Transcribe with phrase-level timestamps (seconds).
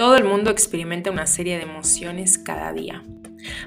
[0.00, 3.02] Todo el mundo experimenta una serie de emociones cada día.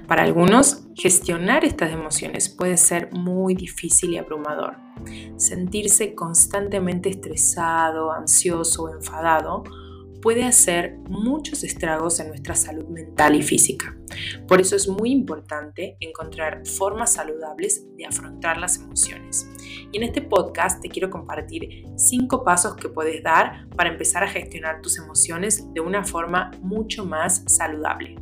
[0.07, 4.77] Para algunos, gestionar estas emociones puede ser muy difícil y abrumador.
[5.37, 9.63] Sentirse constantemente estresado, ansioso o enfadado
[10.23, 13.93] puede hacer muchos estragos en nuestra salud mental y física.
[14.47, 19.45] Por eso es muy importante encontrar formas saludables de afrontar las emociones.
[19.91, 24.29] Y en este podcast te quiero compartir cinco pasos que puedes dar para empezar a
[24.29, 28.15] gestionar tus emociones de una forma mucho más saludable.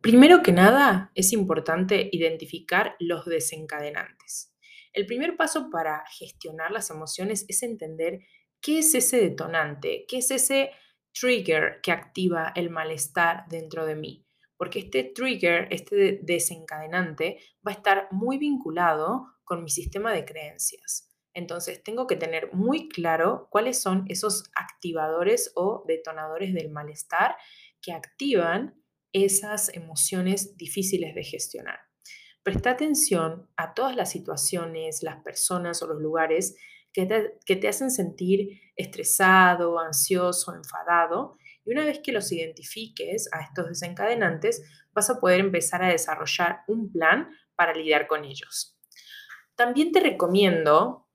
[0.00, 4.51] Primero que nada, es importante identificar los desencadenantes.
[4.92, 8.20] El primer paso para gestionar las emociones es entender
[8.60, 10.70] qué es ese detonante, qué es ese
[11.12, 14.26] trigger que activa el malestar dentro de mí.
[14.56, 21.10] Porque este trigger, este desencadenante, va a estar muy vinculado con mi sistema de creencias.
[21.34, 27.36] Entonces tengo que tener muy claro cuáles son esos activadores o detonadores del malestar
[27.80, 31.80] que activan esas emociones difíciles de gestionar.
[32.42, 36.56] Presta atención a todas las situaciones, las personas o los lugares
[36.92, 41.36] que te, hacen sentir estresado, ansioso, enfadado.
[41.64, 46.62] Y una vez que los identifiques a estos desencadenantes, vas a poder empezar a desarrollar
[46.66, 48.76] un plan para lidiar con ellos.
[49.54, 51.08] También te recomiendo,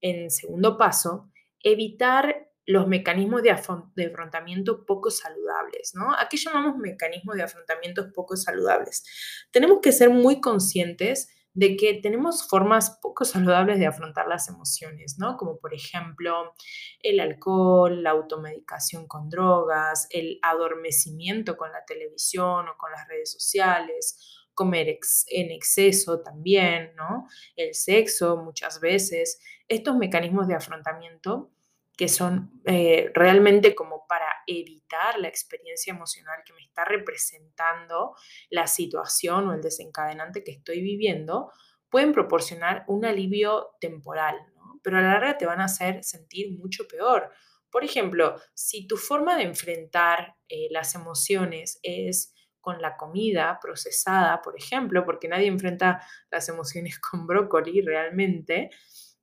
[0.00, 1.30] en segundo paso,
[1.62, 2.31] evitar
[2.66, 6.14] los mecanismos de, afrontamiento poco saludables, ¿no?
[6.14, 9.04] ¿A qué llamamos mecanismos de afrontamiento poco saludables?
[9.50, 15.16] Tenemos que ser muy conscientes de que tenemos formas poco saludables de afrontar las emociones,
[15.18, 15.36] ¿no?
[15.36, 16.54] Como por ejemplo
[17.00, 23.32] el alcohol, la automedicación con drogas, el adormecimiento con la televisión o con las redes
[23.32, 27.26] sociales, comer en exceso también, ¿no?
[27.56, 29.40] El sexo muchas veces.
[29.68, 31.50] Estos mecanismos de afrontamiento
[31.96, 38.14] que son eh, realmente como para evitar la experiencia emocional que me está representando
[38.50, 41.50] la situación o el desencadenante que estoy viviendo,
[41.90, 44.36] pueden proporcionar un alivio temporal,
[44.82, 47.30] pero a la larga te van a hacer sentir mucho peor.
[47.70, 54.40] Por ejemplo, si tu forma de enfrentar eh, las emociones es con la comida procesada,
[54.40, 56.00] por ejemplo, porque nadie enfrenta
[56.30, 58.70] las emociones con brócoli realmente,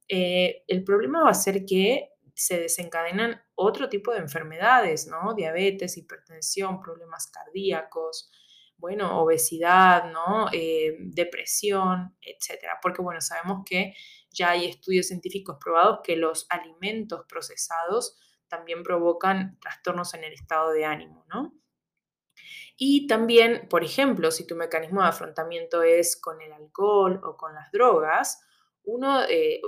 [0.08, 2.10] eh, el problema va a ser que
[2.40, 5.34] se desencadenan otro tipo de enfermedades, ¿no?
[5.34, 8.32] Diabetes, hipertensión, problemas cardíacos,
[8.78, 10.48] bueno, obesidad, ¿no?
[10.54, 12.80] Eh, depresión, etcétera.
[12.82, 13.94] Porque, bueno, sabemos que
[14.32, 18.18] ya hay estudios científicos probados que los alimentos procesados
[18.48, 21.54] también provocan trastornos en el estado de ánimo, ¿no?
[22.78, 27.54] Y también, por ejemplo, si tu mecanismo de afrontamiento es con el alcohol o con
[27.54, 28.42] las drogas,
[28.90, 29.62] uno eh,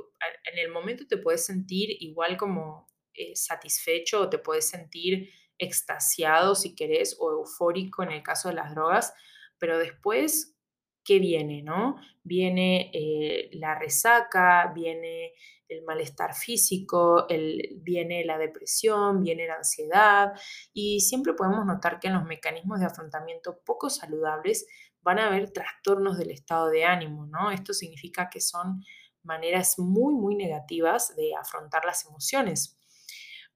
[0.51, 6.55] en el momento te puedes sentir igual como eh, satisfecho o te puedes sentir extasiado
[6.55, 9.13] si querés o eufórico en el caso de las drogas,
[9.59, 10.57] pero después,
[11.03, 11.61] ¿qué viene?
[11.61, 11.97] ¿no?
[12.23, 15.33] Viene eh, la resaca, viene
[15.67, 20.33] el malestar físico, el, viene la depresión, viene la ansiedad
[20.73, 24.65] y siempre podemos notar que en los mecanismos de afrontamiento poco saludables
[25.01, 27.51] van a haber trastornos del estado de ánimo, ¿no?
[27.51, 28.83] Esto significa que son
[29.23, 32.79] maneras muy, muy negativas de afrontar las emociones.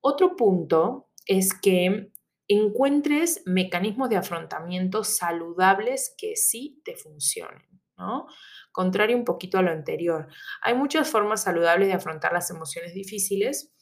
[0.01, 2.11] Otro punto es que
[2.47, 7.63] encuentres mecanismos de afrontamiento saludables que sí te funcionen,
[7.97, 8.27] ¿no?
[8.71, 10.27] Contrario un poquito a lo anterior.
[10.61, 13.73] Hay muchas formas saludables de afrontar las emociones difíciles,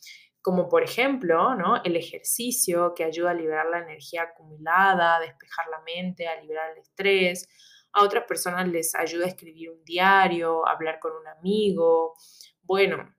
[0.41, 1.81] como por ejemplo, ¿no?
[1.83, 6.71] El ejercicio que ayuda a liberar la energía acumulada, a despejar la mente, a liberar
[6.71, 7.47] el estrés,
[7.93, 12.15] a otras personas les ayuda a escribir un diario, hablar con un amigo.
[12.61, 13.15] Bueno,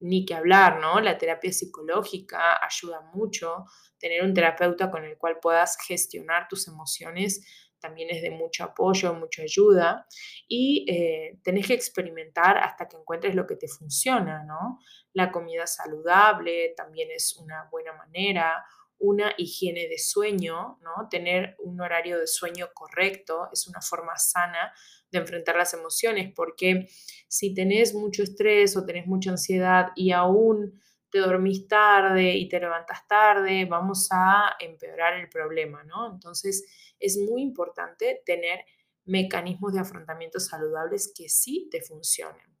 [0.00, 1.00] ni que hablar, ¿no?
[1.00, 3.64] La terapia psicológica ayuda mucho.
[3.98, 7.44] Tener un terapeuta con el cual puedas gestionar tus emociones
[7.80, 10.06] también es de mucho apoyo, mucha ayuda.
[10.48, 14.78] Y eh, tenés que experimentar hasta que encuentres lo que te funciona, ¿no?
[15.12, 18.64] La comida saludable también es una buena manera
[18.98, 21.08] una higiene de sueño, ¿no?
[21.10, 24.72] Tener un horario de sueño correcto es una forma sana
[25.10, 26.88] de enfrentar las emociones, porque
[27.28, 32.58] si tenés mucho estrés o tenés mucha ansiedad y aún te dormís tarde y te
[32.58, 36.12] levantas tarde, vamos a empeorar el problema, ¿no?
[36.12, 36.64] Entonces
[36.98, 38.64] es muy importante tener
[39.04, 42.55] mecanismos de afrontamiento saludables que sí te funcionen.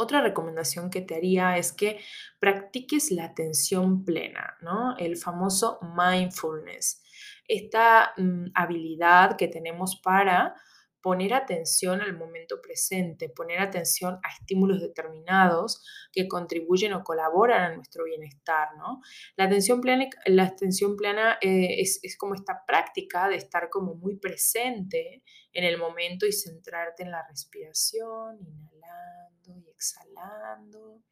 [0.00, 2.00] Otra recomendación que te haría es que
[2.38, 4.96] practiques la atención plena, ¿no?
[4.96, 7.02] El famoso mindfulness.
[7.46, 10.54] Esta mm, habilidad que tenemos para
[11.02, 17.74] poner atención al momento presente, poner atención a estímulos determinados que contribuyen o colaboran a
[17.76, 18.68] nuestro bienestar.
[18.76, 19.00] ¿no?
[19.36, 23.94] La atención plana, la atención plana eh, es, es como esta práctica de estar como
[23.94, 31.02] muy presente en el momento y centrarte en la respiración, inhalando y exhalando.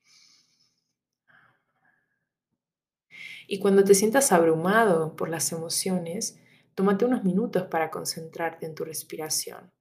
[3.47, 6.39] Y cuando te sientas abrumado por las emociones,
[6.75, 9.73] tómate unos minutos para concentrarte en tu respiración.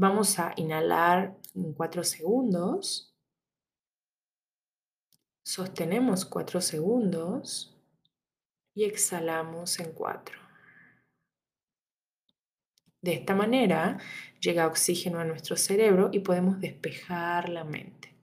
[0.00, 3.12] Vamos a inhalar en 4 segundos.
[5.42, 7.76] Sostenemos 4 segundos
[8.76, 10.38] y exhalamos en 4.
[13.02, 13.98] De esta manera
[14.38, 18.14] llega oxígeno a nuestro cerebro y podemos despejar la mente.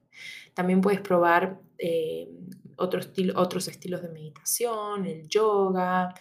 [0.54, 2.26] También puedes probar eh,
[2.78, 6.14] otros, estilos de meditación, el yoga,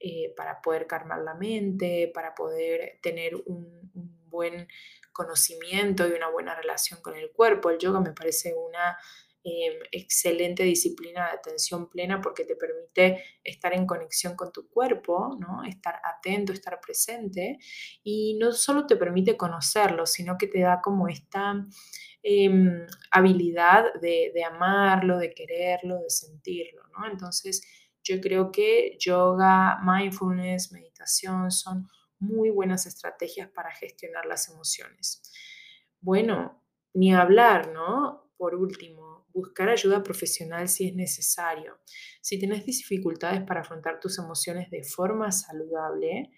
[0.00, 4.68] eh, para poder calmar la mente, para poder tener un, buen
[5.12, 7.70] conocimiento y una buena relación con el cuerpo.
[7.70, 8.98] El yoga me parece una
[9.42, 15.36] em, excelente disciplina de atención plena porque te permite estar en conexión con tu cuerpo,
[15.38, 15.64] ¿no?
[15.64, 17.58] estar atento, estar presente
[18.02, 21.54] y no solo te permite conocerlo, sino que te da como esta
[22.22, 26.82] em, habilidad de, de, amarlo, de quererlo, de sentirlo.
[26.98, 27.06] ¿no?
[27.10, 27.62] Entonces,
[28.06, 31.88] yo creo que yoga, mindfulness, meditación son
[32.18, 35.22] muy buenas estrategias para gestionar las emociones.
[36.00, 36.62] Bueno,
[36.94, 38.30] ni hablar, ¿no?
[38.36, 41.78] Por último, buscar ayuda profesional si es necesario.
[42.20, 46.30] Si tienes dificultades para afrontar tus emociones de forma saludable,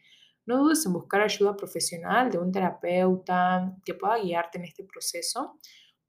[0.47, 5.59] no dudes en buscar ayuda profesional de un terapeuta que pueda guiarte en este proceso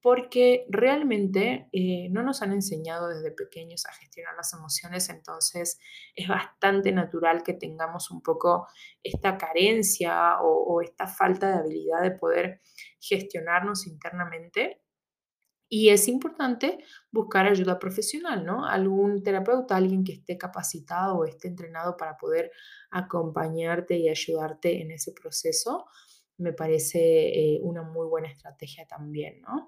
[0.01, 5.79] porque realmente eh, no nos han enseñado desde pequeños a gestionar las emociones, entonces
[6.15, 8.67] es bastante natural que tengamos un poco
[9.03, 12.61] esta carencia o, esta falta de habilidad de poder
[12.99, 14.81] gestionarnos internamente.
[15.71, 18.65] Y es importante buscar ayuda profesional, ¿no?
[18.65, 22.51] Algún terapeuta, alguien que esté capacitado o esté entrenado para poder
[22.89, 25.85] acompañarte y ayudarte en ese proceso
[26.39, 29.67] me parece eh, una muy buena estrategia también, ¿no?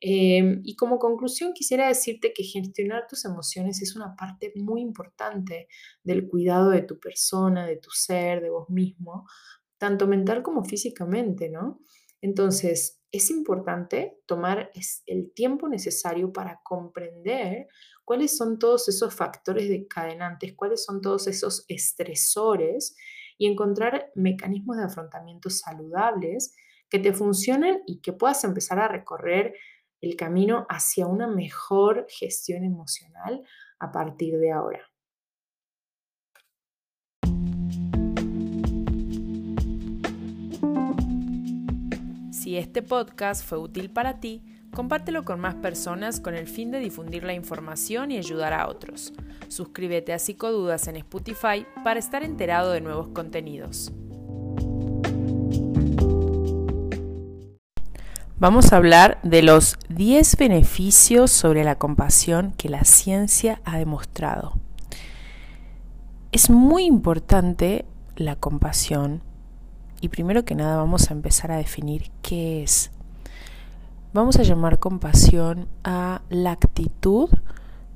[0.00, 5.68] Em, y como conclusión quisiera decirte que gestionar tus emociones es una parte muy importante
[6.02, 9.26] del cuidado de tu persona, de tu ser, de vos mismo,
[9.78, 11.80] tanto mental como físicamente, ¿no?
[12.20, 14.70] Entonces, es importante tomar
[15.06, 17.68] el tiempo necesario para comprender
[18.04, 22.96] cuáles son todos esos factores decadenantes, cuáles son todos esos estresores
[23.38, 26.54] y encontrar mecanismos de afrontamiento saludables
[26.90, 29.54] que te funcionen y que puedas empezar a recorrer
[30.00, 33.42] el camino hacia una mejor gestión emocional
[33.78, 34.82] a partir de ahora.
[42.32, 46.78] Si este podcast fue útil para ti, compártelo con más personas con el fin de
[46.78, 49.12] difundir la información y ayudar a otros.
[49.48, 53.92] Suscríbete a Psicodudas en Spotify para estar enterado de nuevos contenidos.
[58.40, 64.60] Vamos a hablar de los 10 beneficios sobre la compasión que la ciencia ha demostrado.
[66.30, 67.84] Es muy importante
[68.14, 69.22] la compasión
[70.00, 72.92] y primero que nada vamos a empezar a definir qué es.
[74.14, 77.28] Vamos a llamar compasión a la actitud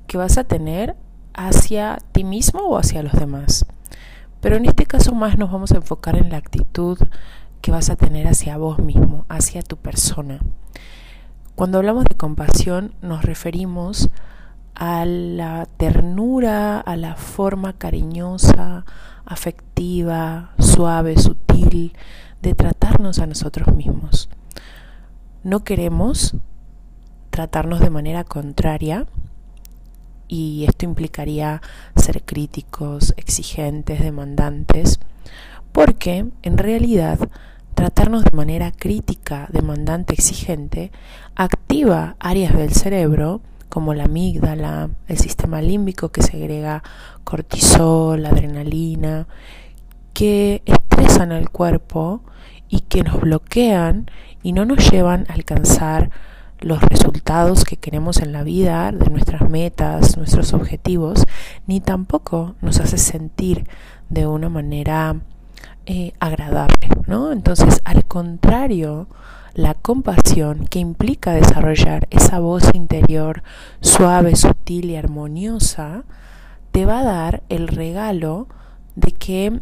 [0.05, 0.95] que vas a tener
[1.33, 3.65] hacia ti mismo o hacia los demás.
[4.39, 6.99] Pero en este caso más nos vamos a enfocar en la actitud
[7.61, 10.39] que vas a tener hacia vos mismo, hacia tu persona.
[11.55, 14.11] Cuando hablamos de compasión nos referimos
[14.75, 18.85] a la ternura, a la forma cariñosa,
[19.25, 21.93] afectiva, suave, sutil
[22.43, 24.29] de tratarnos a nosotros mismos.
[25.43, 26.37] No queremos
[27.29, 29.07] tratarnos de manera contraria
[30.29, 31.61] y esto implicaría
[31.97, 35.01] ser críticos, exigentes, demandantes,
[35.73, 37.19] porque en realidad
[37.73, 40.93] tratarnos de manera crítica, demandante, exigente,
[41.35, 46.83] activa áreas del cerebro como la amígdala, el sistema límbico que segrega
[47.25, 49.27] cortisol, adrenalina,
[50.13, 52.21] que estresan al cuerpo
[52.69, 54.09] y que nos bloquean
[54.41, 56.09] y no nos llevan a alcanzar
[56.59, 61.25] los resultados que queremos en la vida, de nuestras metas, nuestros objetivos,
[61.67, 63.67] ni tampoco nos hace sentir
[64.09, 65.17] de una manera
[65.85, 67.33] eh, agradable, ¿no?
[67.33, 69.07] Entonces, al contrario,
[69.53, 73.43] la compasión que implica desarrollar esa voz interior
[73.81, 76.05] suave, sutil y armoniosa,
[76.71, 78.47] te va a dar el regalo
[78.95, 79.59] de que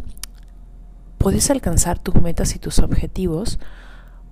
[1.22, 3.60] podés alcanzar tus metas y tus objetivos,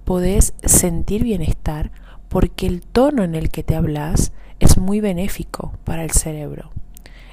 [0.05, 1.91] podés sentir bienestar
[2.29, 6.71] porque el tono en el que te hablas es muy benéfico para el cerebro.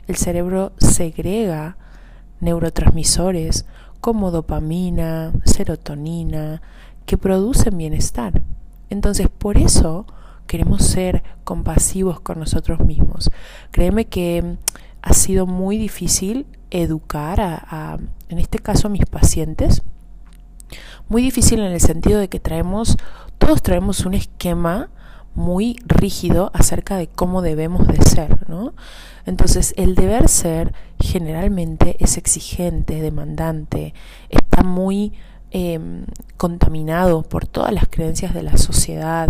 [0.08, 1.78] El cerebro segrega
[2.40, 3.64] neurotransmisores
[4.02, 6.60] como dopamina, serotonina,
[7.06, 8.42] que producen bienestar.
[8.90, 10.06] Entonces, por eso
[10.46, 13.30] queremos ser compasivos con nosotros mismos.
[13.70, 14.58] Créeme que
[15.00, 16.46] ha sido muy difícil
[16.82, 19.82] educar a, en este caso, a mis pacientes.
[21.08, 22.96] Muy difícil en el sentido de que traemos,
[23.38, 24.90] todos traemos un esquema
[25.34, 28.74] muy rígido acerca de cómo debemos de ser, ¿no?
[29.26, 33.92] Entonces, el deber ser generalmente es exigente, demandante,
[34.30, 35.12] está muy
[35.50, 36.06] em,
[36.36, 39.28] contaminado por todas las creencias de la sociedad,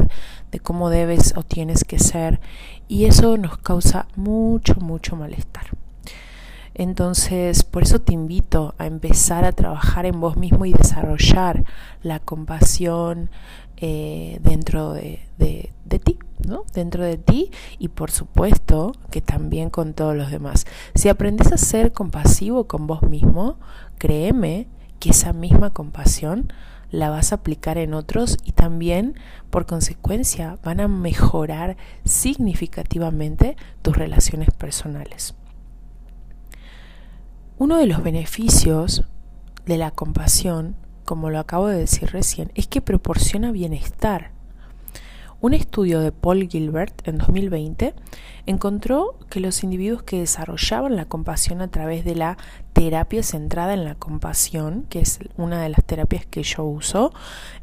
[0.53, 2.41] de cómo debes o tienes que ser,
[2.89, 5.67] y eso nos causa mucho, mucho malestar.
[6.79, 11.65] Entonces, por eso te invito a empezar a trabajar en vos mismo y desarrollar
[12.03, 13.31] la compasión
[13.79, 16.65] eh, dentro de, de ti, ¿no?
[16.75, 20.67] Dentro de ti y por supuesto que también con todos los demás.
[20.95, 23.57] Si aprendes a ser compasivo con vos mismo,
[23.97, 24.69] créeme
[25.01, 26.53] que esa misma compasión
[26.91, 29.15] la vas a aplicar en otros y también
[29.49, 35.35] por consecuencia van a mejorar significativamente tus relaciones personales.
[37.59, 39.05] Uno de los beneficios
[39.65, 44.31] de la compasión, como lo acabo de decir recién, es que proporciona bienestar.
[45.41, 47.95] Un estudio de Paul Gilbert en 2020
[48.47, 52.39] encontró que los individuos que desarrollaban la compasión a través de la
[52.73, 57.13] terapia centrada en la compasión, que es una de las terapias que yo uso,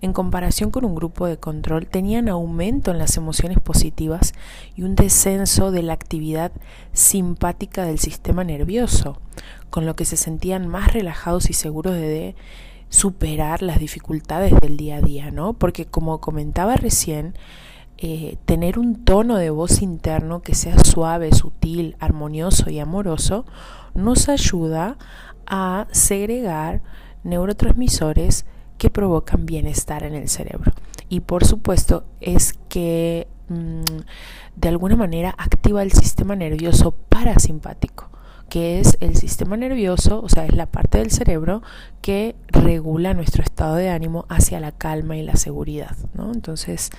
[0.01, 4.33] en comparación con un grupo de control, tenían aumento en las emociones positivas
[4.75, 6.51] y un descenso de la actividad
[6.91, 9.19] simpática del sistema nervioso,
[9.69, 12.35] con lo que se sentían más relajados y seguros de
[12.89, 15.53] superar las dificultades del día a día, ¿no?
[15.53, 17.33] Porque como comentaba recién,
[18.05, 23.45] eh, tener un tono de voz interno que sea suave, sutil, armonioso y amoroso
[23.93, 24.98] nos ayuda
[25.45, 26.81] a segregar
[27.24, 28.45] neurotransmisores
[28.77, 30.74] que provocan bienestar en el cerebro.
[31.07, 33.83] Y por supuesto es que mm,
[34.57, 38.10] de alguna manera activa el sistema nervioso parasimpático
[38.50, 41.63] que es el sistema nervioso, o sea, es la parte del cerebro
[42.01, 46.31] que regula nuestro estado de ánimo hacia la calma y la seguridad, ¿no?
[46.31, 46.91] Entonces,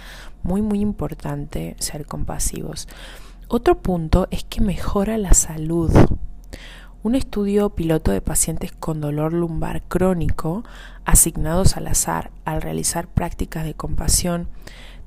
[0.42, 2.88] muy, muy importante ser compasivos.
[3.48, 5.92] Otro punto es que mejora la salud.
[7.02, 10.64] Un estudio piloto de pacientes con dolor lumbar crónico
[11.04, 14.48] asignados al azar al realizar prácticas de compasión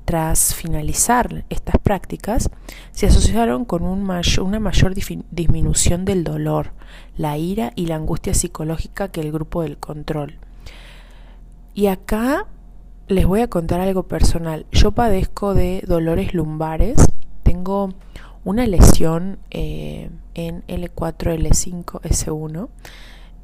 [0.08, 2.48] tras finalizar estas prácticas,
[2.92, 4.08] se asociaron con un
[4.40, 6.72] una mayor disminución del dolor,
[7.18, 10.38] la ira y la angustia psicológica que el grupo del control.
[11.74, 12.46] Y acá
[13.06, 14.64] les voy a contar algo personal.
[14.72, 16.96] Yo padezco de dolores lumbares,
[17.42, 17.90] tengo
[18.44, 22.68] una lesión eh, en L4, L5, S1.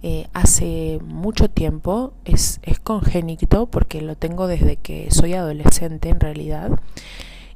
[0.07, 6.21] Eh, hace mucho tiempo, es, es congénito porque lo tengo desde que soy adolescente en
[6.21, 6.79] realidad.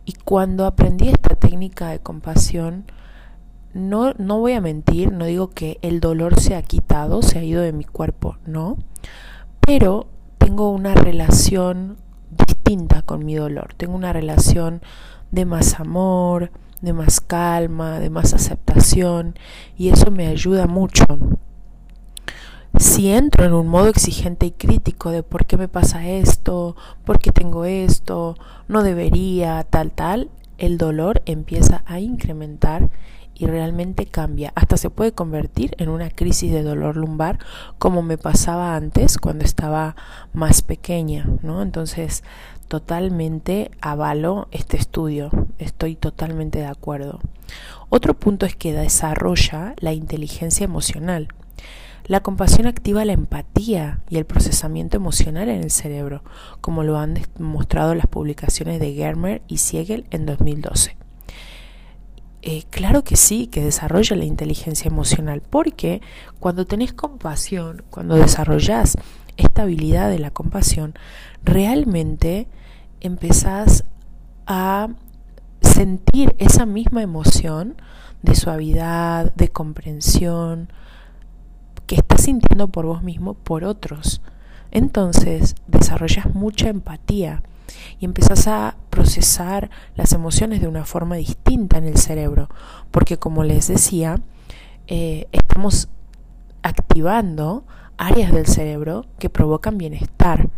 [0.07, 2.87] Y cuando aprendí esta técnica de compasión,
[3.75, 7.45] no, no voy a mentir, no digo que el dolor se ha quitado, se ha
[7.45, 8.78] ido de mi cuerpo, no,
[9.61, 10.07] pero
[10.38, 11.99] tengo una relación
[12.31, 14.81] distinta con mi dolor, tengo una relación
[15.33, 16.50] de más amor,
[16.81, 19.35] de más calma, de más aceptación
[19.76, 21.05] y eso me ayuda mucho.
[22.78, 27.18] Si entro en un modo exigente y crítico de por qué me pasa esto, por
[27.18, 28.37] qué tengo esto,
[28.68, 32.88] no debería, tal, tal, el dolor empieza a incrementar
[33.35, 34.52] y realmente cambia.
[34.54, 37.40] Hasta se puede convertir en una crisis de dolor lumbar
[37.78, 39.97] como me pasaba antes cuando estaba
[40.32, 41.62] más pequeña, ¿no?
[41.62, 42.23] Entonces,
[42.68, 47.18] totalmente avalo este estudio, estoy totalmente de acuerdo.
[47.90, 51.28] Otro punto es que desarrolla la inteligencia emocional.
[52.04, 56.23] La compasión activa la empatía y el procesamiento emocional en el cerebro,
[56.61, 60.97] como lo han demostrado las publicaciones de Germer y Siegel en 2012.
[62.40, 66.00] Eh, claro que sí, que desarrolla la inteligencia emocional, porque
[66.40, 68.97] cuando tenés compasión, cuando desarrollas
[69.37, 70.95] esta habilidad de la compasión,
[71.42, 72.49] realmente
[73.00, 73.85] empezás
[74.47, 74.88] a
[75.68, 77.76] sentir esa misma emoción
[78.22, 80.72] de suavidad, de comprensión,
[81.87, 84.20] que estás sintiendo por vos mismo, por otros.
[84.70, 87.42] Entonces desarrollas mucha empatía
[87.98, 92.48] y empezás a procesar las emociones de una forma distinta en el cerebro,
[92.90, 94.20] porque como les decía,
[94.87, 95.88] eh, estamos
[96.62, 97.64] activando
[97.96, 100.48] áreas del cerebro que provocan bienestar.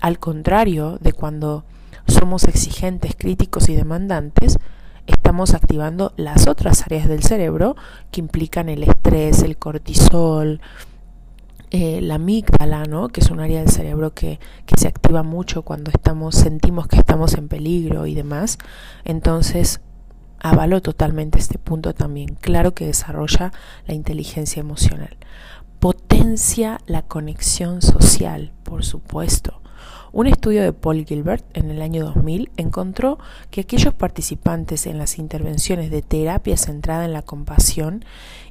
[0.00, 1.64] Al contrario de cuando
[2.06, 4.58] somos exigentes, críticos y demandantes,
[5.06, 7.76] estamos activando las otras áreas del cerebro
[8.10, 10.60] que implican el estrés, el cortisol,
[11.70, 13.08] eh, la amígdala, ¿no?
[13.08, 16.96] que es un área del cerebro que, que se activa mucho cuando estamos, sentimos que
[16.96, 18.58] estamos en peligro y demás.
[19.04, 19.80] Entonces,
[20.40, 22.36] avalo totalmente este punto también.
[22.40, 23.52] Claro que desarrolla
[23.86, 25.16] la inteligencia emocional.
[25.80, 29.60] Potencia la conexión social, por supuesto.
[30.16, 33.18] Un estudio de Paul Gilbert en el año 2000 encontró
[33.50, 38.02] que aquellos participantes en las intervenciones de terapia centrada en la compasión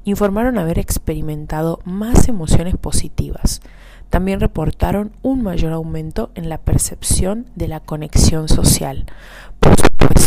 [0.04, 3.64] informaron haber experimentado más emociones positivas.
[4.12, 9.08] También reportaron un mayor aumento en la percepción de la conexión social.
[9.60, 10.25] Por supuesto,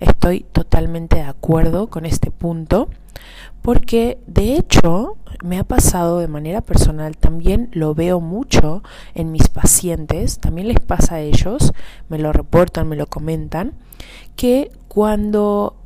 [0.00, 2.88] estoy totalmente de acuerdo con este punto
[3.62, 8.82] porque de hecho me ha pasado de manera personal, también lo veo mucho
[9.14, 11.72] en mis pacientes, también les pasa a ellos,
[12.08, 13.72] me lo reportan, me lo comentan,
[14.36, 15.76] que cuando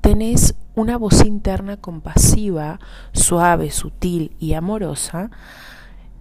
[0.00, 2.80] tenés una voz interna compasiva,
[3.12, 5.30] suave, sutil y amorosa,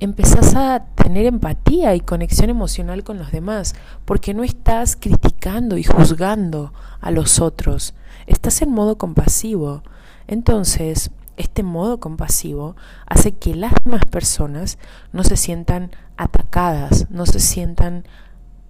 [0.06, 5.84] empezás a tener empatía y conexión emocional con los demás, porque no estás criticando y
[5.84, 7.94] juzgando a los otros,
[8.28, 9.84] estás en modo compasivo.
[10.28, 12.76] Entonces, este modo compasivo
[13.08, 14.78] hace que las demás personas
[15.12, 18.06] no se sientan atacadas, no se sientan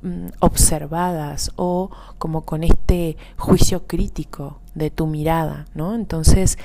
[0.01, 5.95] mm, observadas o como con este juicio crítico de tu mirada, ¿no?
[5.95, 6.57] Entonces,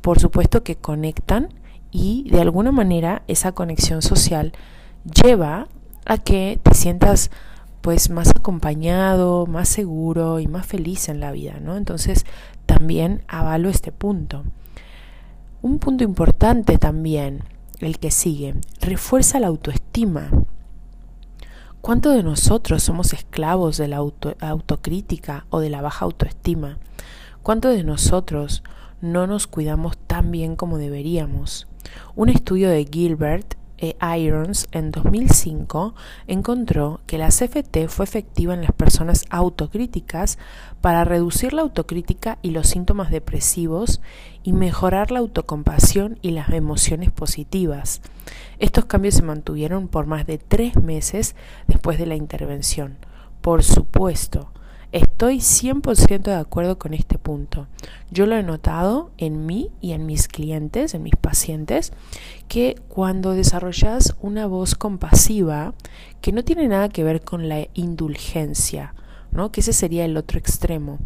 [0.00, 1.59] por supuesto que conectan
[1.90, 4.52] y de alguna manera esa conexión social
[5.04, 5.68] lleva
[6.04, 7.30] a que te sientas
[7.80, 11.76] pues más acompañado, más seguro y más feliz en la vida, ¿no?
[11.76, 12.26] Entonces,
[12.66, 14.44] también avalo este punto.
[15.62, 17.44] Un punto importante también,
[17.80, 20.30] el que sigue, refuerza la autoestima.
[21.80, 26.78] ¿Cuántos de nosotros somos esclavos de la autocrítica o de la baja autoestima?
[27.42, 28.62] ¿Cuántos de nosotros
[29.00, 31.69] no nos cuidamos tan bien como deberíamos?
[32.16, 33.96] Un estudio de Gilbert e.
[34.18, 35.94] Irons en 2005
[36.26, 40.38] encontró que la CFT fue efectiva en las personas autocríticas
[40.80, 44.00] para reducir la autocrítica y los síntomas depresivos
[44.42, 48.02] y mejorar la autocompasión y las emociones positivas.
[48.58, 51.34] Estos cambios se mantuvieron por más de tres meses
[51.66, 52.98] después de la intervención.
[53.40, 54.50] Por supuesto,
[54.92, 57.68] Estoy 100% de acuerdo con este punto.
[58.10, 61.92] Yo lo he notado en mí y en mis clientes, en mis pacientes,
[62.48, 65.74] que cuando desarrollas una voz compasiva,
[66.20, 68.94] que no tiene nada que ver con la indulgencia,
[69.30, 69.52] ¿no?
[69.52, 70.98] que ese sería el otro extremo.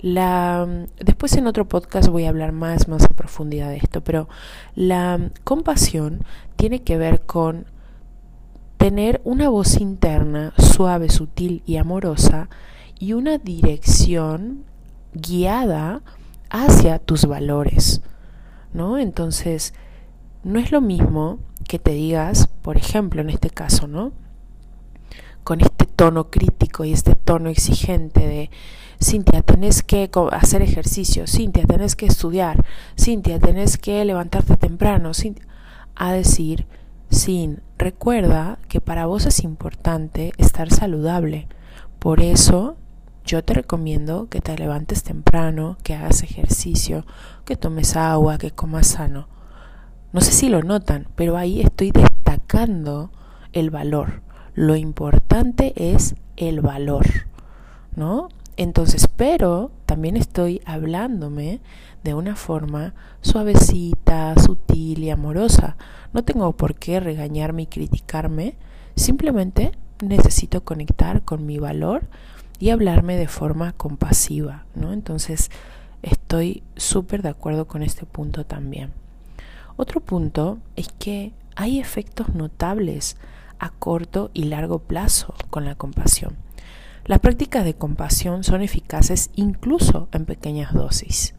[0.00, 0.66] La,
[0.98, 4.28] después en otro podcast voy a hablar más, más a profundidad de esto, pero
[4.74, 6.24] la compasión
[6.56, 7.66] tiene que ver con
[8.78, 12.48] tener una voz interna suave, sutil y amorosa
[12.98, 14.64] y una dirección
[15.14, 16.02] guiada
[16.50, 18.00] hacia tus valores,
[18.72, 18.98] ¿no?
[18.98, 19.74] Entonces,
[20.44, 24.12] no es lo mismo que te digas, por ejemplo, en este caso, ¿no?
[25.44, 28.50] Con este tono crítico y este tono exigente de,
[29.00, 32.64] Cintia, tenés que hacer ejercicio, Cintia, tenés que estudiar,
[32.98, 35.12] Cintia, tenés que levantarte temprano,
[35.94, 36.66] a decir,
[37.10, 41.46] sin, recuerda que para vos es importante estar saludable.
[42.00, 42.76] Por eso
[43.28, 47.04] yo te recomiendo que te levantes temprano, que hagas ejercicio,
[47.44, 49.28] que tomes agua, que comas sano.
[50.14, 53.10] No sé si lo notan, pero ahí estoy destacando
[53.52, 54.22] el valor.
[54.54, 57.04] Lo importante es el valor,
[57.94, 58.30] ¿no?
[58.56, 61.60] Entonces, pero también estoy hablándome
[62.02, 65.76] de una forma suavecita, sutil y amorosa.
[66.14, 68.56] No tengo por qué regañarme y criticarme,
[68.96, 72.08] simplemente necesito conectar con mi valor
[72.58, 74.92] y hablarme de forma compasiva, ¿no?
[74.92, 75.50] Entonces,
[76.02, 78.92] estoy súper de acuerdo con este punto también.
[79.76, 83.16] Otro punto es que hay efectos notables
[83.58, 86.36] a corto y largo plazo con la compasión.
[87.04, 91.34] Las prácticas de compasión son eficaces incluso en pequeñas dosis.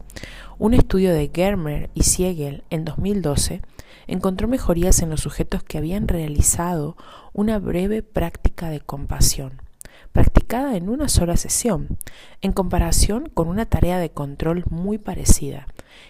[0.58, 3.62] Un estudio de Germer y Siegel en 2012
[4.06, 6.96] encontró mejorías en los sujetos que habían realizado
[7.32, 9.69] una breve práctica de compasión
[10.12, 11.98] practicada en una sola sesión,
[12.40, 15.66] en comparación con una tarea de control muy parecida.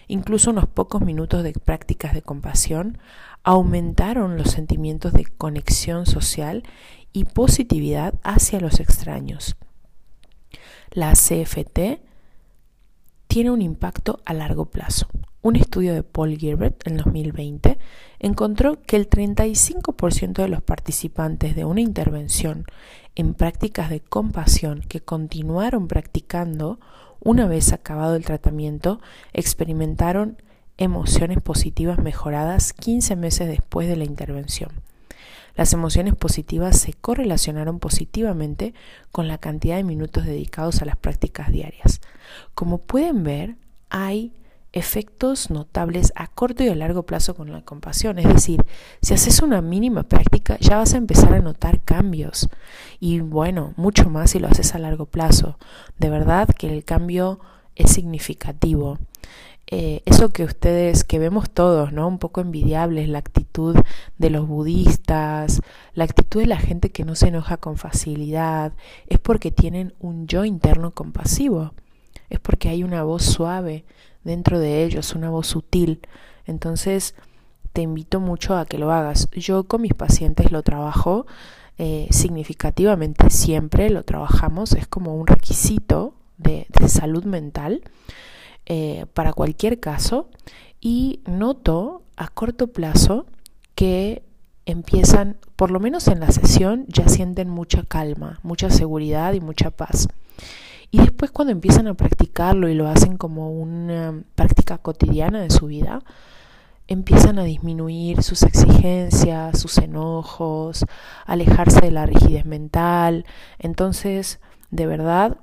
[0.07, 2.97] Incluso unos pocos minutos de prácticas de compasión
[3.43, 6.63] aumentaron los sentimientos de conexión social
[7.13, 9.55] y positividad hacia los extraños.
[10.91, 12.01] La CFT
[13.27, 15.07] tiene un impacto a largo plazo.
[15.41, 17.79] Un estudio de Paul Gilbert en 2020
[18.19, 22.65] encontró que el 35% de los participantes de una intervención
[23.15, 26.79] en prácticas de compasión que continuaron practicando
[27.19, 28.99] una vez acabado el tratamiento
[29.33, 30.41] experimentaron
[30.77, 34.71] emociones positivas mejoradas 15 meses después de la intervención.
[35.55, 38.73] Las emociones positivas se correlacionaron positivamente
[39.11, 41.99] con la cantidad de minutos dedicados a las prácticas diarias.
[42.55, 43.57] Como pueden ver,
[43.89, 44.33] hay
[44.73, 48.19] efectos notables a corto y a largo plazo con la compasión.
[48.19, 48.65] Es decir,
[49.01, 52.49] si haces una mínima práctica, ya vas a empezar a notar cambios.
[52.99, 55.57] Y bueno, mucho más si lo haces a largo plazo.
[55.97, 57.39] De verdad que el cambio
[57.75, 58.99] es significativo.
[59.73, 62.05] Eh, eso que ustedes, que vemos todos, ¿no?
[62.07, 63.77] Un poco envidiables, la actitud
[64.17, 65.61] de los budistas,
[65.93, 68.73] la actitud de la gente que no se enoja con facilidad,
[69.07, 71.73] es porque tienen un yo interno compasivo,
[72.29, 73.85] es porque hay una voz suave
[74.23, 76.01] dentro de ellos, una voz sutil.
[76.45, 77.15] Entonces,
[77.73, 79.29] te invito mucho a que lo hagas.
[79.31, 81.25] Yo con mis pacientes lo trabajo
[81.77, 87.81] eh, significativamente siempre, lo trabajamos, es como un requisito de, salud mental
[88.65, 90.29] eh, para cualquier caso
[90.79, 93.25] y noto a corto plazo
[93.73, 94.21] que
[94.65, 99.71] empiezan, por lo menos en la sesión, ya sienten mucha calma, mucha seguridad y mucha
[99.71, 100.07] paz.
[100.91, 105.67] Y después cuando empiezan a practicarlo y lo hacen como una práctica cotidiana de su
[105.67, 106.03] vida,
[106.87, 110.85] empiezan a disminuir sus exigencias, sus enojos,
[111.25, 113.25] alejarse de la rigidez mental.
[113.59, 115.37] Entonces, de verdad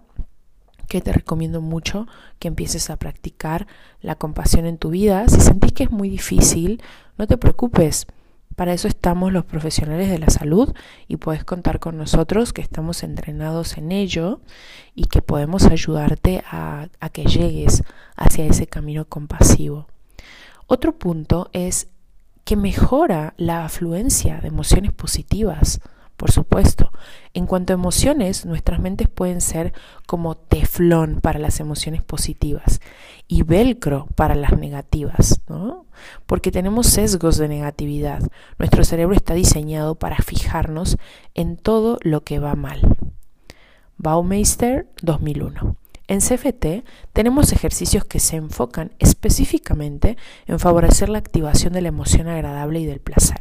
[0.88, 2.06] que te recomiendo mucho
[2.38, 3.66] que empieces a practicar
[4.02, 5.28] la compasión en tu vida.
[5.28, 6.82] Si sentís que es muy difícil,
[7.16, 8.06] no te preocupes.
[8.58, 10.74] Para eso estamos los profesionales de la salud
[11.06, 14.40] y puedes contar con nosotros que estamos entrenados en ello
[14.96, 17.84] y que podemos ayudarte a, que llegues
[18.16, 19.86] hacia ese camino compasivo.
[20.66, 21.86] Otro punto es
[22.42, 25.80] que mejora la afluencia de emociones positivas
[26.18, 26.90] por supuesto.
[27.32, 29.72] En cuanto a emociones, nuestras mentes pueden ser
[30.06, 32.80] como teflón para las emociones positivas
[33.28, 35.86] y velcro para las negativas, ¿no?
[36.26, 38.20] Porque tenemos sesgos de negatividad.
[38.58, 40.98] Nuestro cerebro está diseñado para fijarnos
[41.34, 42.80] en todo lo que va mal.
[43.96, 45.76] Baumeister 2001.
[46.08, 52.26] En CFT tenemos ejercicios que se enfocan específicamente en favorecer la activación de la emoción
[52.26, 53.38] agradable y del placer.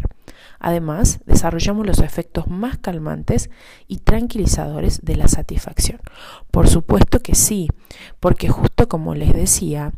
[0.60, 3.50] Además, desarrollamos los efectos más calmantes
[3.88, 6.00] y tranquilizadores de la satisfacción.
[6.52, 7.70] Por supuesto que sí,
[8.20, 9.94] porque justo como les decía,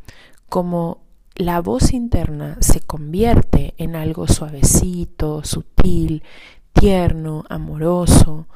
[0.49, 1.03] como
[1.35, 6.23] la voz interna se convierte en algo suavecito, sutil,
[6.73, 8.47] tierno, amoroso,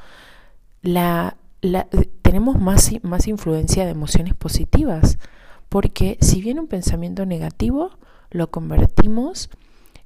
[2.21, 5.17] tenemos más, más influencia de emociones positivas,
[5.69, 7.91] porque si viene un pensamiento negativo,
[8.31, 9.49] lo convertimos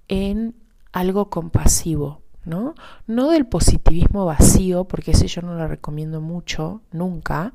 [0.08, 0.54] en
[0.92, 2.76] algo compasivo, ¿no?
[3.06, 7.54] No del positivismo vacío, porque ese yo no lo recomiendo mucho, nunca,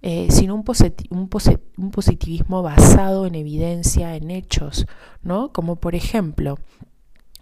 [0.00, 4.86] eh, sino un, positivismo basado en evidencia, en hechos,
[5.22, 5.52] ¿no?
[5.52, 6.58] Como por ejemplo,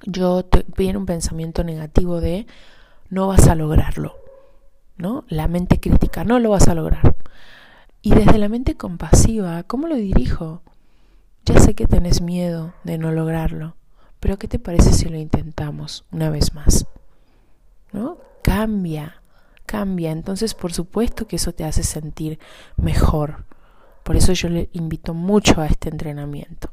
[0.05, 0.47] yo
[0.77, 2.47] viene un pensamiento negativo de
[3.11, 4.15] no vas a lograrlo,
[4.97, 5.25] ¿no?
[5.29, 7.17] La mente crítica, no lo vas a lograr.
[8.01, 10.63] Y desde la mente compasiva, ¿cómo lo dirijo?
[11.45, 13.77] Ya sé que tenés miedo de no lograrlo,
[14.21, 16.87] pero ¿qué te parece si lo intentamos una vez más?
[17.93, 18.19] ¿No?
[18.43, 19.23] Cambia,
[19.67, 20.11] cambia.
[20.11, 22.39] Entonces, por supuesto que eso te hace sentir
[22.77, 23.45] mejor.
[24.03, 26.71] Por eso yo le invito mucho a este entrenamiento.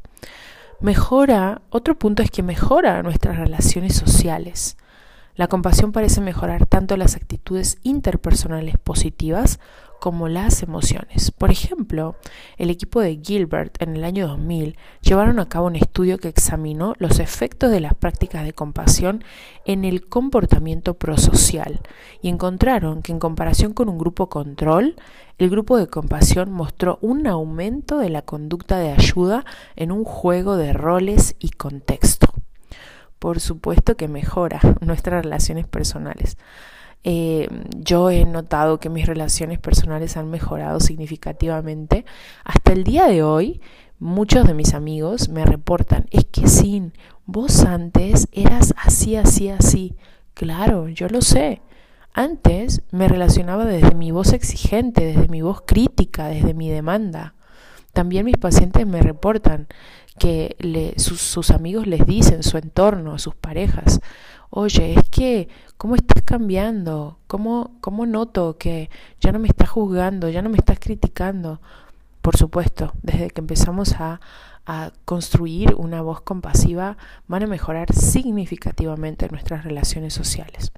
[0.79, 4.77] Mejora, otro punto es que mejora nuestras relaciones sociales.
[5.35, 9.59] La compasión parece mejorar tanto las actitudes interpersonales positivas
[10.03, 11.31] como las emociones.
[11.31, 12.17] Por ejemplo,
[12.57, 16.93] el equipo de Gilbert en el año 2000 llevaron a cabo un estudio que examinó
[16.97, 19.23] los efectos de las prácticas de compasión
[19.63, 21.79] en el comportamiento prosocial
[22.21, 24.97] y encontraron que en comparación con un grupo control,
[25.37, 29.45] el grupo de compasión mostró un aumento de la conducta de ayuda
[29.77, 32.27] en un juego de roles y contexto.
[33.19, 36.35] Por supuesto que mejora nuestras relaciones personales.
[37.03, 42.05] Eh, yo he notado que mis relaciones personales han mejorado significativamente.
[42.43, 43.61] Hasta el día de hoy,
[43.99, 46.93] muchos de mis amigos me reportan, es que sin
[47.25, 49.95] vos antes eras así, así, así.
[50.33, 51.61] Claro, yo lo sé.
[52.13, 57.33] Antes me relacionaba desde mi voz exigente, desde mi voz crítica, desde mi demanda.
[57.91, 59.67] También mis pacientes me reportan
[60.17, 63.99] que sus, sus amigos les dicen, su entorno, sus parejas,
[64.55, 67.17] oye, es que, ¿cómo estás cambiando?
[67.27, 68.89] ¿Cómo, ¿Cómo noto que
[69.19, 71.59] ya no me estás juzgando, ya no me estás criticando?
[72.21, 74.21] Por supuesto, desde que empezamos a
[74.65, 80.71] a construir una voz compasiva, van a mejorar significativamente nuestras relaciones sociales.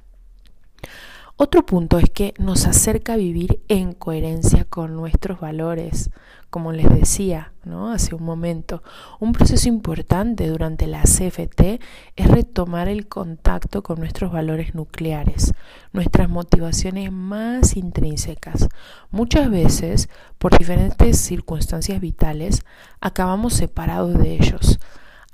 [1.38, 6.10] Otro punto es que nos acerca a vivir en coherencia con nuestros valores,
[6.50, 7.92] como les decía ¿no?
[7.92, 8.82] hace un momento.
[9.20, 11.82] Un proceso importante durante la CFT
[12.16, 15.52] es retomar el contacto con nuestros valores nucleares,
[15.92, 18.70] nuestras motivaciones más intrínsecas.
[19.12, 22.64] Muchas veces, por diferentes circunstancias vitales,
[23.02, 24.80] acabamos separados de ellos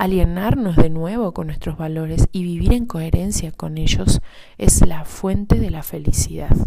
[0.02, 4.20] alienarnos de nuevo con nuestros valores y vivir en coherencia con ellos
[4.58, 6.58] es la fuente de la felicidad.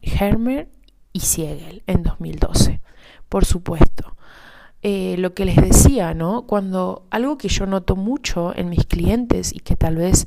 [0.00, 0.70] Hermer
[1.12, 2.80] y Siegel en 2012.
[3.28, 4.16] Por supuesto,
[4.80, 6.46] eh, lo que les decía, ¿no?
[6.46, 10.26] Cuando algo que yo noto mucho en mis clientes y que tal vez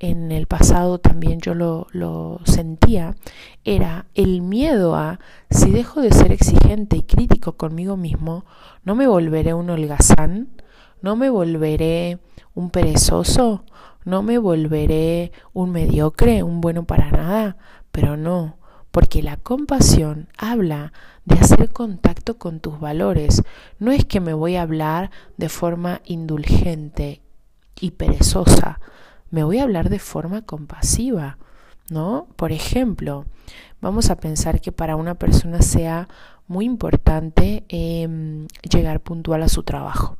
[0.00, 3.16] en el pasado también yo lo, lo sentía,
[3.64, 8.44] era el miedo a si dejo de ser exigente y crítico conmigo mismo,
[8.84, 10.50] no me volveré un holgazán,
[11.04, 12.18] no me volveré
[12.54, 13.66] un perezoso,
[14.06, 17.58] no me volveré un mediocre, un bueno para nada,
[17.92, 18.56] pero no,
[18.90, 20.94] porque la compasión habla
[21.26, 23.42] de hacer contacto con tus valores.
[23.78, 27.20] No es que me voy a hablar de forma indulgente
[27.78, 28.80] y perezosa,
[29.30, 31.36] me voy a hablar de forma compasiva,
[31.90, 32.28] ¿no?
[32.36, 33.26] Por ejemplo,
[33.82, 36.08] vamos a pensar que para una persona sea
[36.46, 40.16] muy importante em, llegar puntual a su trabajo.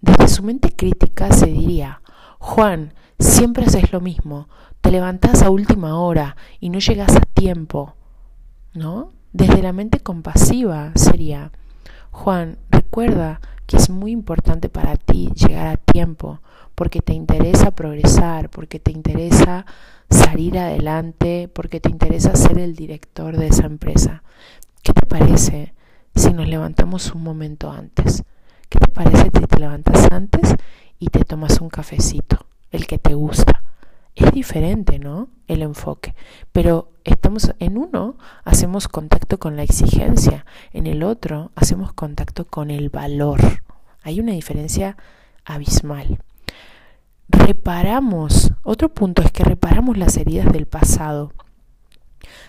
[0.00, 2.02] Desde su mente crítica se diría,
[2.38, 4.48] Juan, siempre haces lo mismo,
[4.80, 7.94] te levantas a última hora y no llegas a tiempo,
[8.74, 9.12] ¿no?
[9.32, 11.52] Desde la mente compasiva sería,
[12.10, 16.40] Juan, recuerda que es muy importante para ti llegar a tiempo,
[16.74, 19.66] porque te interesa progresar, porque te interesa
[20.08, 24.22] salir adelante, porque te interesa ser el director de esa empresa.
[24.82, 25.74] ¿Qué te parece
[26.14, 28.24] si nos levantamos un momento antes?
[28.68, 30.54] ¿Qué te parece si te levantas antes
[30.98, 33.62] y te tomas un cafecito, el que te gusta?
[34.14, 35.28] Es diferente, ¿no?
[35.46, 36.14] El enfoque.
[36.52, 42.70] Pero estamos en uno, hacemos contacto con la exigencia, en el otro hacemos contacto con
[42.70, 43.62] el valor.
[44.02, 44.96] Hay una diferencia
[45.44, 46.18] abismal.
[47.28, 51.32] Reparamos, otro punto es que reparamos las heridas del pasado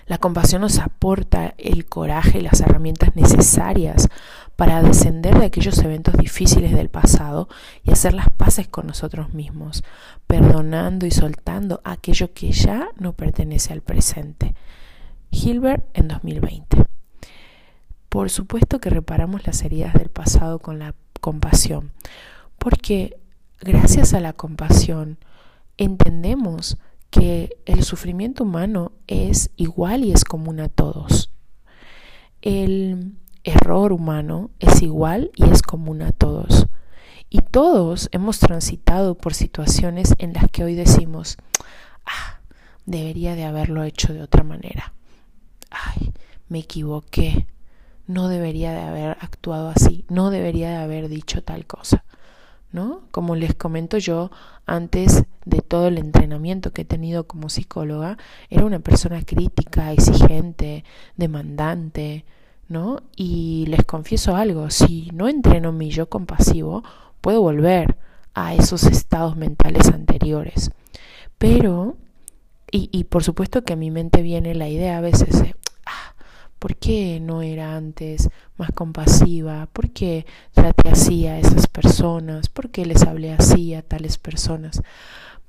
[0.07, 4.09] la compasión nos aporta el coraje y las herramientas necesarias
[4.55, 7.47] para descender de aquellos eventos difíciles del pasado
[7.83, 9.83] y hacer las paces con nosotros mismos,
[10.27, 14.55] perdonando y soltando aquello que ya no pertenece al presente.
[15.31, 16.85] Hilbert en 2020.
[18.09, 21.91] Por supuesto que reparamos las heridas del pasado con la compasión,
[22.57, 23.17] porque
[23.61, 25.19] gracias a la compasión
[25.77, 26.77] entendemos
[27.09, 31.31] que el sufrimiento humano es igual y es común a todos.
[32.41, 36.67] El error humano es igual y es común a todos.
[37.29, 41.37] Y todos hemos transitado por situaciones en las que hoy decimos,
[42.05, 42.39] ah,
[42.85, 44.93] debería de haberlo hecho de otra manera.
[45.69, 46.11] Ay,
[46.47, 47.47] me equivoqué.
[48.07, 50.05] No debería de haber actuado así.
[50.09, 52.03] No debería de haber dicho tal cosa.
[52.71, 53.01] ¿No?
[53.11, 54.31] Como les comento yo,
[54.65, 58.17] antes de todo el entrenamiento que he tenido como psicóloga,
[58.49, 60.83] era una persona crítica, exigente,
[61.17, 62.25] demandante,
[62.67, 63.01] ¿no?
[63.15, 66.83] Y les confieso algo, si no entreno mi yo compasivo,
[67.21, 67.97] puedo volver
[68.33, 70.71] a esos estados mentales anteriores.
[71.37, 71.97] Pero,
[72.71, 75.43] y, y por supuesto que a mi mente viene la idea a veces,
[76.59, 79.67] ¿Por qué no era antes más compasiva?
[79.71, 82.49] ¿Por qué traté así a esas personas?
[82.49, 84.81] ¿Por qué les hablé así a tales personas?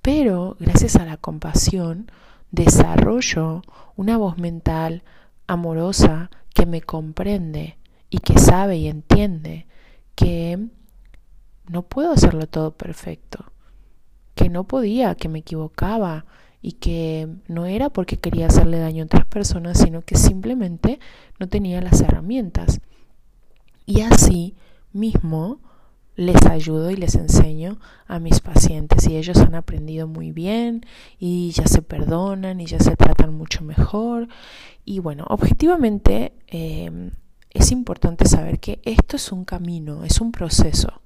[0.03, 2.11] Pero gracias a la compasión
[2.53, 3.63] desarrollo
[3.97, 5.03] una voz mental
[5.47, 7.77] amorosa que me comprende
[8.09, 9.67] y que sabe y entiende
[10.15, 10.59] que
[11.69, 13.53] no puedo hacerlo todo perfecto,
[14.35, 16.25] que no podía, que me equivocaba,
[16.63, 21.01] y que no era porque quería hacerle daño a otras personas, sino que simplemente
[21.39, 22.81] no tenía las herramientas.
[23.87, 24.55] Y así
[24.93, 25.61] mismo
[26.17, 30.85] les ayudo y les enseño a mis pacientes y ellos han aprendido muy bien
[31.19, 34.29] y ya se perdonan y ya se tratan mucho mejor.
[34.85, 37.13] Y bueno, objetivamente em,
[37.51, 41.00] es importante saber que esto es un camino, es un proceso.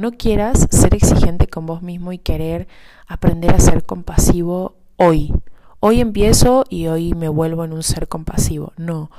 [0.00, 2.68] No quieras ser exigente con vos mismo y querer
[3.06, 5.30] aprender a ser compasivo hoy.
[5.78, 8.72] Hoy empiezo y hoy me vuelvo en un ser compasivo.
[8.78, 9.10] No,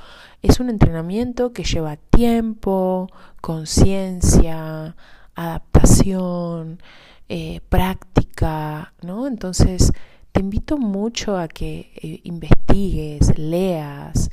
[0.42, 3.08] es un entrenamiento que lleva tiempo,
[3.40, 4.96] conciencia,
[5.36, 6.82] adaptación,
[7.28, 9.28] eh, práctica, ¿no?
[9.28, 9.92] Entonces,
[10.32, 14.30] te invito mucho a que eh, investigues, leas,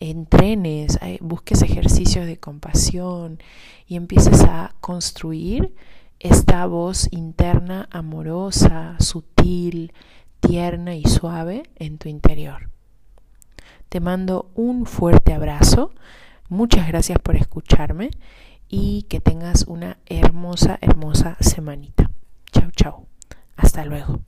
[0.00, 3.38] entrenes, eh, busques ejercicios de compasión
[3.86, 5.74] y empieces a construir
[6.18, 9.92] esta voz interna amorosa, sutil,
[10.40, 12.70] tierna y suave en tu interior.
[13.88, 15.92] Te mando un fuerte abrazo,
[16.48, 18.10] muchas gracias por escucharme
[18.68, 22.10] y que tengas una hermosa, hermosa semanita.
[22.52, 23.06] Chao, chao.
[23.56, 24.20] Hasta luego.